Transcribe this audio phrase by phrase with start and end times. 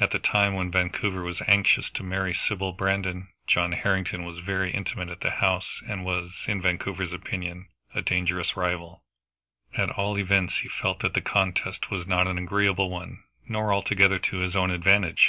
[0.00, 4.72] At the time when Vancouver was anxious to marry Sybil Brandon, John Harrington was very
[4.72, 9.04] intimate at the house, and was, in Vancouver's opinion, a dangerous rival;
[9.76, 14.18] at all events he felt that the contest was not an agreeable one, nor altogether
[14.18, 15.28] to his own advantage.